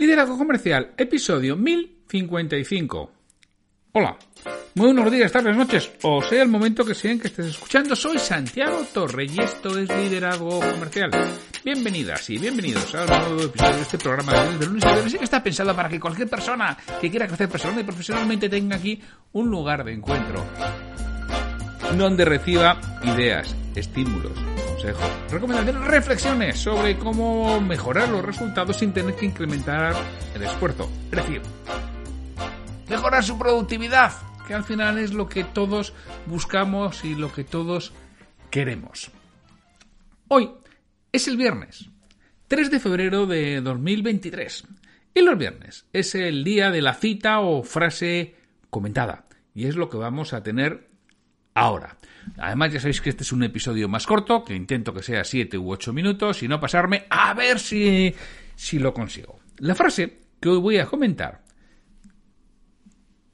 [0.00, 3.12] Liderazgo Comercial, episodio 1055.
[3.92, 4.16] Hola,
[4.74, 7.94] muy buenos días, tardes, noches, o sea el momento que sea en que estés escuchando.
[7.94, 11.10] Soy Santiago Torre y esto es Liderazgo Comercial.
[11.62, 15.24] Bienvenidas y bienvenidos a un nuevo episodio de este programa de lunes a viernes que
[15.24, 18.98] está pensado para que cualquier persona que quiera crecer personal y profesionalmente tenga aquí
[19.32, 20.46] un lugar de encuentro
[21.98, 24.32] donde reciba ideas, estímulos,
[24.80, 29.94] consejos, recomendaciones, reflexiones sobre cómo mejorar los resultados sin tener que incrementar
[30.34, 30.90] el esfuerzo.
[31.12, 31.42] Es decir,
[32.88, 34.12] mejorar su productividad,
[34.46, 35.92] que al final es lo que todos
[36.24, 37.92] buscamos y lo que todos
[38.50, 39.10] queremos.
[40.28, 40.50] Hoy
[41.12, 41.90] es el viernes,
[42.48, 44.64] 3 de febrero de 2023.
[45.12, 48.34] Y los viernes es el día de la cita o frase
[48.70, 49.26] comentada.
[49.54, 50.88] Y es lo que vamos a tener
[51.54, 51.96] ahora.
[52.38, 55.58] Además, ya sabéis que este es un episodio más corto, que intento que sea 7
[55.58, 58.14] u 8 minutos y no pasarme a ver si,
[58.54, 59.40] si lo consigo.
[59.58, 61.42] La frase que hoy voy a comentar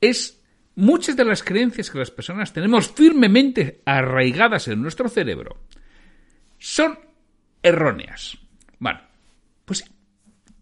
[0.01, 0.43] es
[0.75, 5.63] muchas de las creencias que las personas tenemos firmemente arraigadas en nuestro cerebro
[6.59, 6.99] son
[7.63, 8.39] erróneas.
[8.79, 9.01] Bueno,
[9.65, 9.85] pues sí.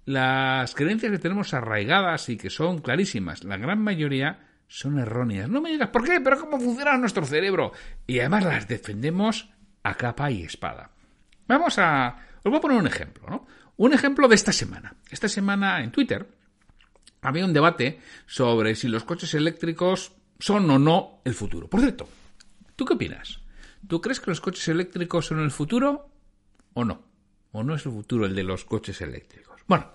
[0.06, 5.48] Las creencias que tenemos arraigadas y que son clarísimas, la gran mayoría son erróneas.
[5.48, 7.72] No me digas por qué, pero cómo funciona nuestro cerebro.
[8.06, 9.50] Y además las defendemos
[9.82, 10.90] a capa y espada.
[11.46, 12.16] Vamos a...
[12.42, 13.46] Os voy a poner un ejemplo, ¿no?
[13.76, 14.96] Un ejemplo de esta semana.
[15.10, 16.28] Esta semana en Twitter
[17.22, 21.68] había un debate sobre si los coches eléctricos son o no el futuro.
[21.68, 22.08] Por cierto,
[22.76, 23.40] ¿tú qué opinas?
[23.86, 26.10] ¿Tú crees que los coches eléctricos son el futuro
[26.74, 27.02] o no?
[27.52, 29.60] ¿O no es el futuro el de los coches eléctricos?
[29.66, 29.90] Bueno,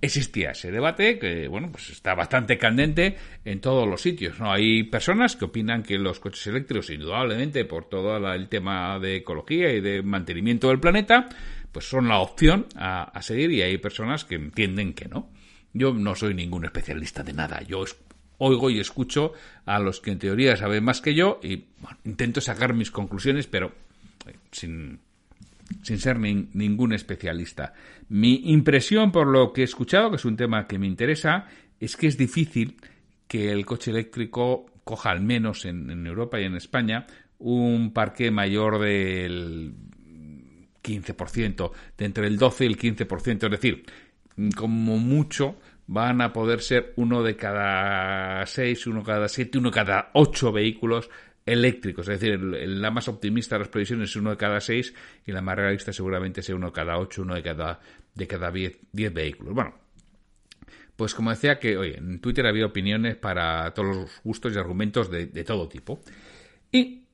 [0.00, 4.50] existía ese debate que, bueno, pues está bastante candente en todos los sitios, ¿no?
[4.52, 9.72] Hay personas que opinan que los coches eléctricos, indudablemente, por todo el tema de ecología
[9.72, 11.28] y de mantenimiento del planeta,
[11.72, 15.30] pues son la opción a, a, seguir y hay personas que entienden que no.
[15.72, 17.84] Yo no soy ningún especialista de nada, yo
[18.38, 19.34] oigo y escucho
[19.66, 23.46] a los que en teoría saben más que yo y bueno, intento sacar mis conclusiones,
[23.46, 23.72] pero
[24.26, 24.98] eh, sin,
[25.82, 27.72] sin ser ningún especialista.
[28.08, 31.46] Mi impresión por lo que he escuchado, que es un tema que me interesa,
[31.78, 32.76] es que es difícil
[33.26, 37.06] que el coche eléctrico coja al menos en, en Europa y en España
[37.38, 39.74] un parque mayor del
[40.82, 43.84] 15%, de entre el 12 y el 15%, es decir,
[44.56, 45.56] como mucho
[45.86, 51.10] van a poder ser uno de cada seis, uno cada siete, uno cada ocho vehículos
[51.46, 54.94] eléctricos, es decir, la más optimista de las previsiones es uno de cada seis
[55.26, 57.80] y la más realista seguramente sea uno de cada ocho, uno de cada
[58.14, 59.54] de cada diez, vehículos.
[59.54, 59.74] Bueno,
[60.96, 65.10] pues como decía que, oye, en Twitter había opiniones para todos los gustos y argumentos
[65.10, 66.02] de, de todo tipo.
[66.70, 67.04] Y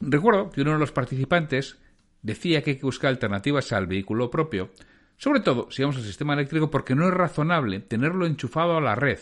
[0.00, 1.78] recuerdo que uno de los participantes
[2.20, 4.70] decía que hay que buscar alternativas al vehículo propio,
[5.16, 8.94] sobre todo si vamos al sistema eléctrico, porque no es razonable tenerlo enchufado a la
[8.94, 9.18] red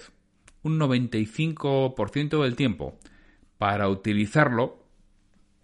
[0.63, 2.99] un 95% del tiempo
[3.61, 4.79] para utilizarlo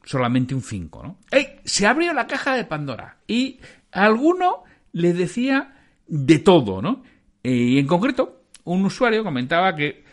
[0.04, 1.18] solamente un 5, ¿no?
[1.30, 1.60] ¡Ey!
[1.64, 3.58] Se abrió la caja de Pandora y
[3.90, 5.74] alguno le decía
[6.06, 7.02] de todo, ¿no?
[7.42, 10.04] Y en concreto, un usuario comentaba que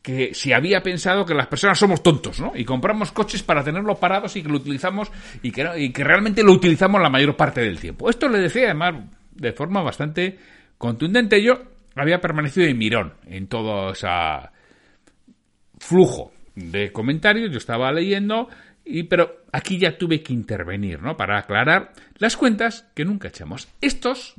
[0.00, 2.52] que si había pensado que las personas somos tontos, ¿no?
[2.54, 5.10] Y compramos coches para tenerlos parados y que lo utilizamos
[5.42, 8.08] y que, y que realmente lo utilizamos la mayor parte del tiempo.
[8.08, 8.94] Esto le decía además
[9.32, 10.38] de forma bastante
[10.78, 11.42] contundente.
[11.42, 11.60] Yo
[11.96, 14.06] había permanecido de mirón en todo ese
[15.78, 17.50] flujo de comentarios.
[17.50, 18.48] Yo estaba leyendo
[18.84, 21.16] y pero aquí ya tuve que intervenir, ¿no?
[21.16, 23.68] Para aclarar las cuentas que nunca echamos.
[23.80, 24.34] Estos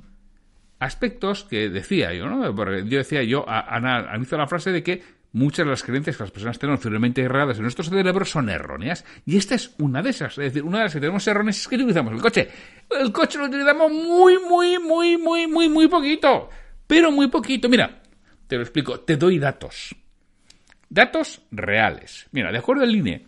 [0.79, 2.55] aspectos que decía yo, ¿no?
[2.55, 5.03] Porque yo decía yo, analizo la frase de que
[5.33, 9.05] muchas de las creencias que las personas tenemos firmemente erradas en nuestro cerebro son erróneas.
[9.25, 10.31] Y esta es una de esas.
[10.37, 12.49] Es decir, una de las que tenemos erróneas es que utilizamos el coche.
[12.89, 16.49] El coche lo utilizamos muy, muy, muy, muy, muy, muy poquito.
[16.87, 17.69] Pero muy poquito.
[17.69, 18.01] Mira,
[18.47, 19.01] te lo explico.
[19.01, 19.95] Te doy datos.
[20.89, 22.27] Datos reales.
[22.31, 23.25] Mira, de acuerdo al INE,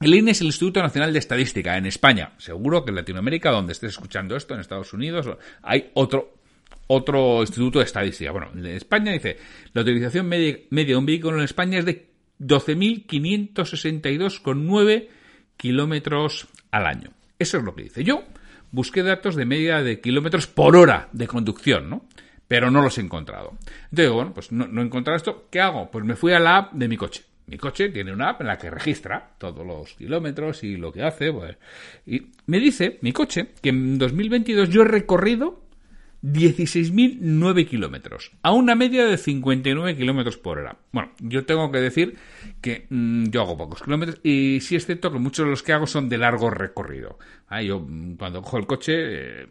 [0.00, 2.32] el INE es el Instituto Nacional de Estadística en España.
[2.38, 5.28] Seguro que en Latinoamérica, donde estés escuchando esto, en Estados Unidos,
[5.62, 6.36] hay otro
[6.88, 8.30] otro instituto de estadística.
[8.30, 9.38] Bueno, en España dice,
[9.72, 12.10] la utilización media, de un vehículo en España es de
[12.40, 15.08] 12.562,9
[15.56, 17.10] kilómetros al año.
[17.38, 18.02] Eso es lo que dice.
[18.04, 18.24] Yo
[18.70, 22.04] busqué datos de media de kilómetros por hora de conducción, ¿no?
[22.48, 23.52] Pero no los he encontrado.
[23.90, 25.48] Entonces, bueno, pues no, no he encontrado esto.
[25.50, 25.90] ¿Qué hago?
[25.90, 27.24] Pues me fui a la app de mi coche.
[27.46, 31.02] Mi coche tiene una app en la que registra todos los kilómetros y lo que
[31.02, 31.32] hace.
[31.32, 31.56] Pues,
[32.04, 35.65] y me dice, mi coche, que en 2022 yo he recorrido
[36.26, 40.76] 16.009 kilómetros, a una media de 59 kilómetros por hora.
[40.90, 42.16] Bueno, yo tengo que decir
[42.60, 45.72] que mm, yo hago pocos kilómetros y sí es cierto que muchos de los que
[45.72, 47.18] hago son de largo recorrido.
[47.46, 49.46] Ah, yo mm, cuando cojo el coche, eh,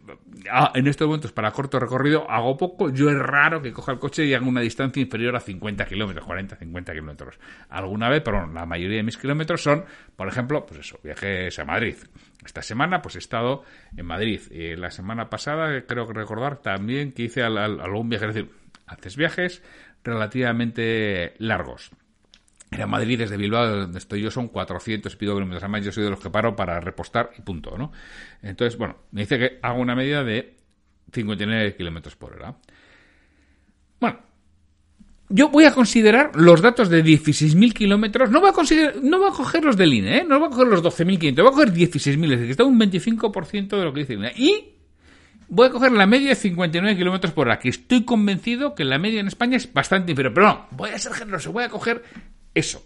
[0.51, 2.89] ah, en estos momentos para corto recorrido hago poco.
[2.89, 6.25] Yo es raro que coja el coche y haga una distancia inferior a 50 kilómetros,
[6.25, 7.39] 40, 50 kilómetros.
[7.69, 9.85] Alguna vez, pero la mayoría de mis kilómetros son,
[10.17, 11.95] por ejemplo, pues eso, viajes a Madrid.
[12.43, 13.63] Esta semana pues he estado
[13.95, 14.41] en Madrid.
[14.51, 18.27] Y la semana pasada creo que recordar también que hice algún viaje.
[18.27, 18.51] Es decir,
[18.87, 19.63] haces viajes
[20.03, 21.91] relativamente largos.
[22.71, 25.63] En Madrid desde Bilbao, donde estoy yo, son 400 y pico kilómetros.
[25.63, 27.91] Además, yo soy de los que paro para repostar y punto, ¿no?
[28.41, 30.57] Entonces, bueno, me dice que hago una media de
[31.11, 32.55] 59 kilómetros por hora.
[33.99, 34.19] Bueno,
[35.29, 38.29] yo voy a considerar los datos de 16.000 kilómetros.
[38.29, 40.25] No voy a considerar, no voy a coger los del INE, ¿eh?
[40.27, 42.79] no voy a coger los 12.500, voy a coger 16.000, es decir, que está un
[42.79, 44.31] 25% de lo que dice el.
[44.35, 44.75] Y
[45.47, 48.99] voy a coger la media de 59 kilómetros por hora, que estoy convencido que la
[48.99, 50.33] media en España es bastante inferior.
[50.33, 52.03] Pero no, voy a ser generoso, voy a coger
[52.53, 52.85] eso.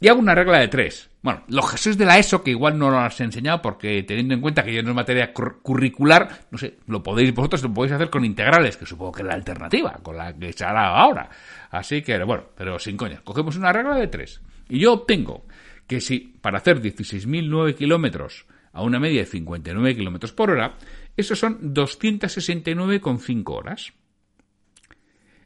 [0.00, 1.10] Y hago una regla de tres.
[1.22, 4.40] Bueno, los Jesús de la ESO, que igual no lo has enseñado porque teniendo en
[4.40, 8.08] cuenta que ya no es materia curricular, no sé, lo podéis vosotros lo podéis hacer
[8.08, 11.28] con integrales, que supongo que es la alternativa, con la que se hará ahora.
[11.70, 14.40] Así que, bueno, pero sin coña, cogemos una regla de tres.
[14.68, 15.44] Y yo obtengo
[15.88, 20.76] que si para hacer 16.009 kilómetros a una media de 59 kilómetros por hora,
[21.16, 23.92] eso son 269,5 horas.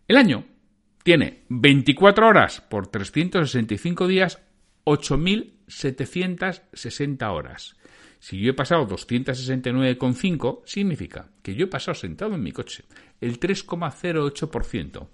[0.07, 0.45] El año
[1.03, 4.39] tiene 24 horas por 365 días,
[4.85, 7.75] 8.760 horas.
[8.19, 12.85] Si yo he pasado 269,5, significa que yo he pasado sentado en mi coche
[13.21, 15.09] el 3,08%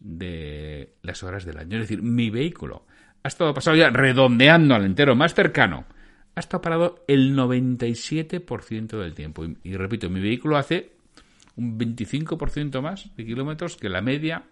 [0.00, 1.76] de las horas del año.
[1.76, 2.86] Es decir, mi vehículo
[3.22, 5.84] ha estado pasado ya redondeando al entero más cercano.
[6.34, 9.44] Ha estado parado el 97% del tiempo.
[9.62, 10.92] Y, repito, mi vehículo hace
[11.56, 14.44] un 25% más de kilómetros que la media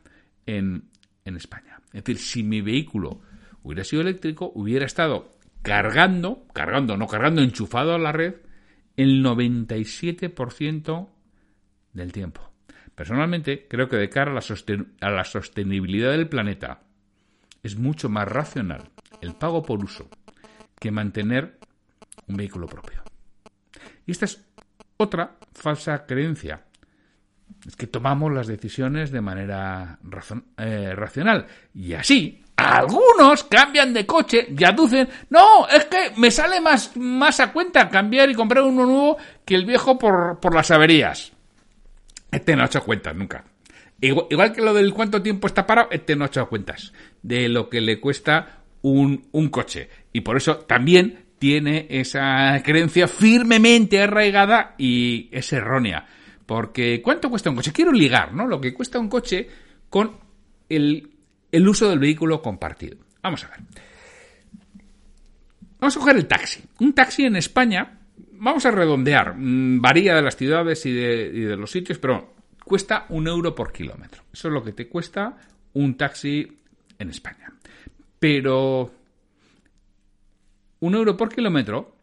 [0.49, 0.89] en,
[1.25, 1.79] España.
[1.89, 3.21] Es decir, si mi vehículo
[3.62, 5.31] hubiera sido eléctrico, hubiera estado
[5.61, 8.37] cargando, cargando, no cargando, enchufado a la red,
[8.97, 11.09] el 97%
[11.93, 12.50] del tiempo.
[12.95, 14.43] Personalmente, creo que de cara a la,
[15.03, 16.81] a la sostenibilidad del planeta,
[17.62, 18.91] es mucho más racional
[19.21, 20.09] el pago por uso
[20.81, 21.59] que mantener
[22.27, 23.03] un vehículo propio.
[24.06, 24.43] Y esta es
[24.97, 26.65] otra falsa creencia.
[27.67, 29.99] Es que tomamos las decisiones de manera
[30.56, 31.47] eh, racional.
[31.75, 37.41] Y así, algunos cambian de coche y aducen, no, es que me sale más, más
[37.41, 41.33] a cuenta cambiar y comprar uno nuevo que el viejo por, por las averías.
[42.31, 43.45] Este no ha hecho cuentas nunca.
[44.00, 46.93] Igual, que lo del cuánto tiempo está parado, este no ha hecho cuentas
[47.23, 49.89] de lo que le cuesta un, un coche.
[50.12, 56.06] Y por eso también tiene esa creencia firmemente arraigada y es errónea.
[56.49, 57.75] Porque ¿cuánto cuesta un coche?
[57.75, 58.47] Quiero ligar, ¿no?
[58.47, 59.47] Lo que cuesta un coche
[59.91, 60.17] con
[60.71, 61.11] el,
[61.53, 62.97] el uso del vehículo compartido.
[63.23, 63.59] Vamos a ver.
[65.79, 66.62] Vamos a coger el taxi.
[66.81, 67.99] Un taxi en España
[68.39, 72.35] vamos a redondear, mm, varía de las ciudades y de, los sitios, pero
[72.65, 74.23] cuesta un euro por kilómetro.
[74.33, 75.37] Eso es lo que te cuesta
[75.75, 76.59] un taxi
[76.99, 77.52] en España.
[78.19, 78.90] Pero
[80.81, 81.95] un euro por kilómetro,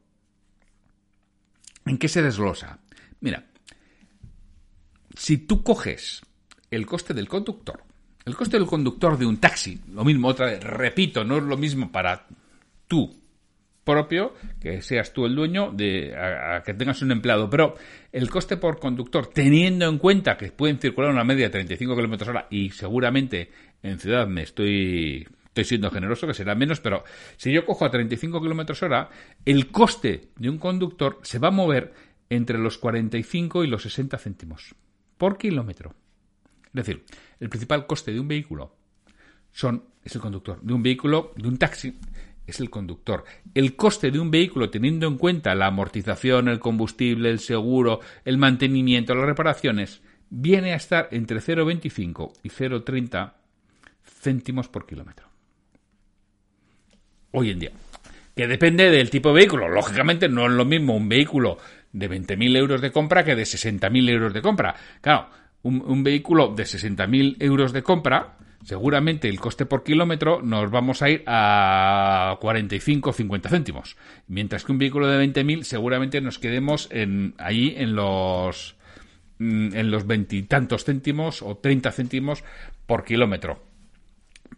[1.87, 2.77] ¿en qué se desglosa?
[3.21, 3.43] Mira,
[5.15, 6.21] si tú coges
[6.71, 7.83] el coste del conductor,
[8.25, 11.57] el coste del conductor de un taxi, lo mismo, otra vez, repito, no es lo
[11.57, 12.27] mismo para
[12.87, 13.15] tú
[13.83, 16.13] propio, que seas tú el dueño, de
[16.65, 17.49] que tengas un empleado.
[17.49, 17.75] Pero
[18.11, 22.29] el coste por conductor, teniendo en cuenta que pueden circular una media de 35 kilómetros
[22.29, 23.51] hora y seguramente
[23.83, 27.05] en ciudad me estoy estoy siendo generoso, que será menos, pero
[27.37, 29.09] si yo cojo a 35 kilómetros hora,
[29.45, 31.93] el coste de un conductor se va a mover
[32.29, 34.75] entre los 45 y los 60 céntimos
[35.17, 35.95] por kilómetro.
[36.67, 37.05] Es decir,
[37.39, 38.75] el principal coste de un vehículo
[39.51, 40.61] son, es el conductor.
[40.61, 41.97] De un vehículo, de un taxi,
[42.45, 43.23] es el conductor.
[43.53, 48.37] El coste de un vehículo, teniendo en cuenta la amortización, el combustible, el seguro, el
[48.37, 53.33] mantenimiento, las reparaciones, viene a estar entre 0,25 y 0,30
[54.03, 55.27] céntimos por kilómetro.
[57.31, 57.71] Hoy en día.
[58.35, 59.69] Que depende del tipo de vehículo.
[59.69, 61.57] Lógicamente no es lo mismo un vehículo
[61.95, 64.75] de 20.000 euros de compra que de 60.000 euros de compra.
[65.01, 65.29] Claro,
[65.63, 71.09] un, vehículo de 60.000 euros de compra seguramente el coste por kilómetro nos vamos a
[71.09, 73.95] ir a 45 o 50 céntimos.
[74.27, 78.75] Mientras que un vehículo de 20.000 seguramente nos quedemos en, ahí en los
[79.39, 82.43] mm, en los veintitantos céntimos o 30 céntimos
[82.85, 83.63] por kilómetro.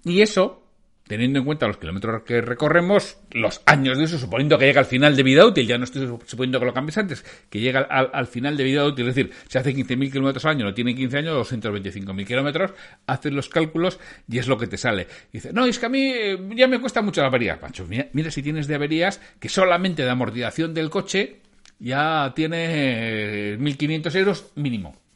[0.03, 0.66] Y eso
[1.07, 4.85] teniendo en cuenta los kilómetros que recorremos, los años de uso, suponiendo que llega al
[4.85, 8.27] final de vida útil, ya no estoy suponiendo que lo cambies antes, que llega al,
[8.27, 11.17] final de vida útil, es decir, si hace 15.000 kilómetros al año, no tiene 15
[11.17, 12.73] años, 225.000 kilómetros,
[13.07, 13.99] haces los cálculos
[14.29, 15.07] y es lo que te sale.
[15.31, 17.59] dice, no, es que a mí eh, ya me cuesta mucho la avería.
[17.59, 21.41] Pancho, mira, mira si tienes de averías que solamente de amortización del coche
[21.79, 25.06] ya tiene 1.500 euros mínimo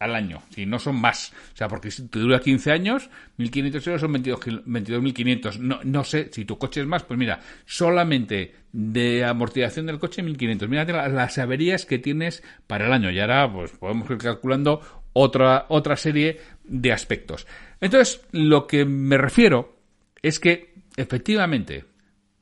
[0.00, 1.32] al año, si no son más.
[1.52, 5.58] O sea, porque si te dura 15 años, 1.500 euros son 22.500.
[5.58, 10.24] no, no sé, si tu coche es más, pues mira, solamente de amortización del coche
[10.24, 10.68] 1.500.
[10.68, 13.10] Mírate las averías que tienes para el año.
[13.10, 14.80] Y ahora, pues podemos ir calculando
[15.12, 17.46] otra, otra serie de aspectos.
[17.80, 19.76] Entonces, lo que me refiero
[20.22, 21.84] es que, efectivamente,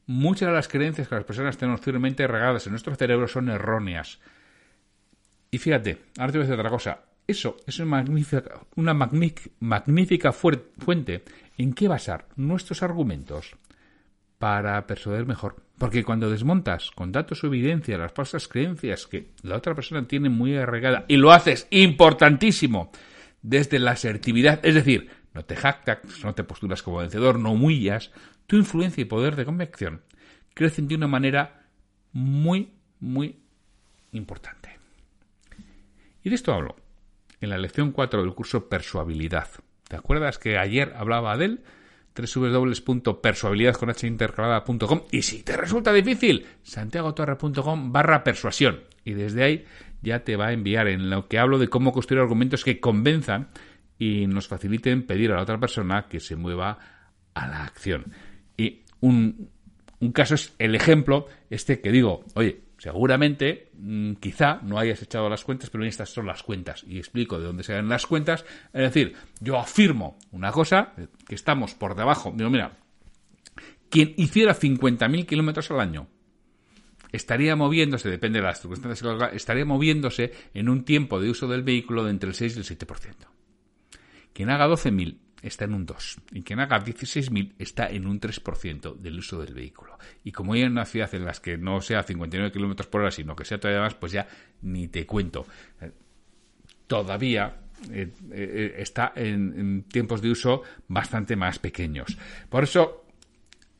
[0.06, 4.20] muchas de las creencias que las personas tenemos firmemente regadas en nuestro cerebro son erróneas.
[5.50, 7.07] Y fíjate, ahora te voy a decir otra cosa.
[7.28, 11.24] Eso es una magnífica, una magnífica fuente
[11.58, 13.54] en qué basar nuestros argumentos
[14.38, 15.62] para persuadir mejor.
[15.76, 20.30] Porque cuando desmontas con datos o evidencia las falsas creencias que la otra persona tiene
[20.30, 22.90] muy arraigada y lo haces importantísimo
[23.42, 28.10] desde la asertividad, es decir, no te jactas, no te posturas como vencedor, no humillas,
[28.46, 30.00] tu influencia y poder de convicción
[30.54, 31.66] crecen de una manera
[32.10, 33.36] muy, muy
[34.12, 34.78] importante.
[36.24, 36.87] Y de esto hablo
[37.40, 39.48] en la lección 4 del curso Persuabilidad.
[39.88, 41.60] ¿Te acuerdas que ayer hablaba de él?
[42.18, 49.64] www.persuabilidadconintercalada.com y si te resulta difícil, santiagotorre.com barra persuasión y desde ahí
[50.02, 53.50] ya te va a enviar en lo que hablo de cómo construir argumentos que convenzan
[53.98, 56.78] y nos faciliten pedir a la otra persona que se mueva
[57.34, 58.12] a la acción.
[58.56, 59.50] Y un,
[60.00, 65.28] un caso es el ejemplo este que digo, oye, seguramente, mm, quizá no hayas echado
[65.28, 66.84] las cuentas, pero estas son las cuentas.
[66.86, 68.44] Y explico de dónde se dan las cuentas.
[68.72, 70.94] Es decir, yo afirmo una cosa,
[71.26, 72.32] que estamos por debajo.
[72.34, 72.78] Digo, mira,
[73.90, 76.08] quien hiciera 50.000 kilómetros al año
[77.10, 82.04] estaría moviéndose, depende de las circunstancias, estaría moviéndose en un tiempo de uso del vehículo
[82.04, 83.14] de entre el 6 y el 7%.
[84.32, 88.96] Quien haga 12.000 está en un 2 y quien haga 16.000 está en un 3%
[88.96, 89.98] del uso del vehículo.
[90.24, 93.10] Y como hay en una ciudad en las que no sea 59 km por hora,
[93.10, 94.26] sino que sea todavía más, pues ya
[94.62, 95.46] ni te cuento.
[96.86, 97.56] Todavía
[97.92, 102.16] eh, eh, está en, tiempos de uso bastante más pequeños.
[102.48, 103.04] Por eso,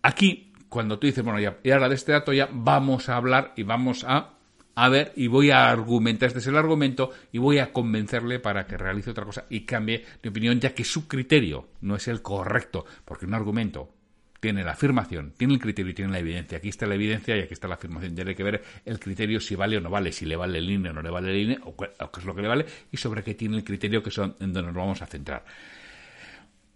[0.03, 3.53] aquí, cuando tú dices, bueno, ya, y ahora de este dato ya vamos a hablar
[3.57, 4.38] y vamos a
[4.81, 8.65] a ver y voy a argumentar, este es el argumento, y voy a convencerle para
[8.65, 12.23] que realice otra cosa y cambie de opinión, ya que su criterio no es el
[12.23, 13.93] correcto, porque un argumento
[14.39, 16.59] tiene la afirmación, tiene el criterio y tiene la evidencia.
[16.59, 18.15] Aquí está la evidencia y aquí está la afirmación.
[18.15, 20.91] Tiene que ver el criterio si vale o no vale, si le vale el INE
[20.91, 23.25] o no le vale el INE, o, qué es lo que le vale, y sobre
[23.25, 25.45] qué tiene el criterio que son en donde nos vamos a centrar.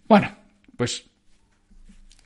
[0.09, 0.29] Bueno,
[0.77, 1.09] pues,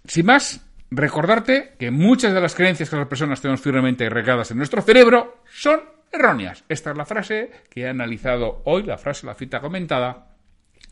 [0.06, 4.58] sin más, recordarte que muchas de las creencias que las personas tenemos firmemente regadas en
[4.58, 5.80] nuestro cerebro son
[6.12, 6.64] erróneas.
[6.68, 10.28] Esta es la frase que he analizado hoy, la frase, la cita comentada.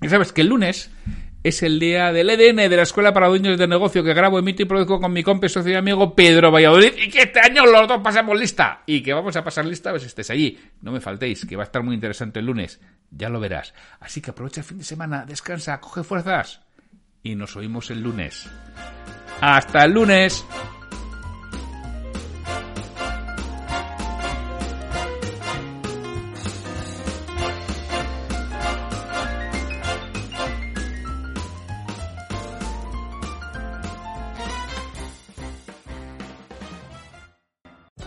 [0.01, 0.91] Y sabes que el lunes
[1.45, 4.63] es el día del EDN de la Escuela para Dueños de Negocio que grabo, emito
[4.63, 7.87] y produzco con mi compa socio y amigo Pedro Valladolid y que este año los
[7.87, 10.59] dos pasamos lista y que vamos a pasar lista si estés allí.
[10.81, 13.75] No me faltéis, que va a estar muy interesante el lunes, ya lo verás.
[14.01, 16.63] Así que aprovecha el fin de semana, descansa, coge fuerzas
[17.23, 18.49] y nos oímos el lunes.
[19.47, 20.43] Hasta el lunes.